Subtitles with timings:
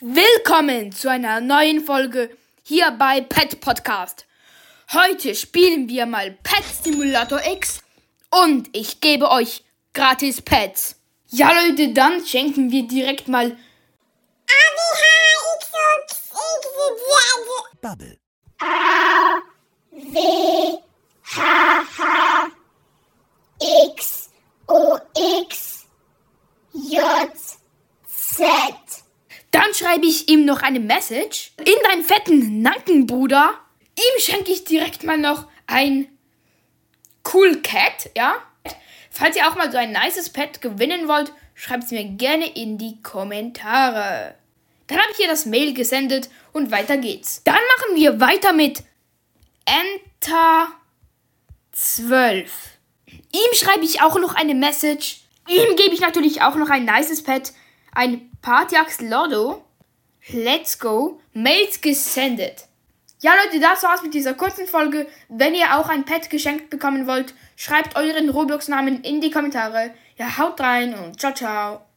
[0.00, 2.30] Willkommen zu einer neuen Folge
[2.62, 4.26] hier bei Pet Podcast.
[4.92, 7.80] Heute spielen wir mal Pet Simulator X
[8.30, 9.64] und ich gebe euch
[9.94, 10.94] gratis Pets.
[11.30, 13.58] Ja Leute, dann schenken wir direkt mal
[17.80, 18.20] Bubble.
[23.90, 24.30] X
[24.68, 24.96] O
[25.42, 25.86] X
[26.72, 27.32] J
[28.06, 28.87] Z.
[29.78, 31.52] Schreibe ich ihm noch eine Message.
[31.58, 33.54] In deinen fetten Nacken, Bruder.
[33.96, 36.08] Ihm schenke ich direkt mal noch ein
[37.32, 38.34] Cool Cat, ja?
[39.08, 42.76] Falls ihr auch mal so ein nices Pet gewinnen wollt, schreibt es mir gerne in
[42.76, 44.34] die Kommentare.
[44.88, 47.44] Dann habe ich ihr das Mail gesendet und weiter geht's.
[47.44, 48.82] Dann machen wir weiter mit
[49.64, 50.72] Enter
[51.70, 52.50] 12.
[53.06, 55.20] Ihm schreibe ich auch noch eine Message.
[55.46, 57.52] Ihm gebe ich natürlich auch noch ein nices Pet.
[57.92, 59.64] Ein Partyax Lotto.
[60.30, 61.20] Let's go.
[61.32, 62.66] Mails gesendet.
[63.20, 65.06] Ja, Leute, das war's mit dieser kurzen Folge.
[65.28, 69.92] Wenn ihr auch ein Pet geschenkt bekommen wollt, schreibt euren Roblox-Namen in die Kommentare.
[70.16, 71.87] Ja, haut rein und ciao, ciao.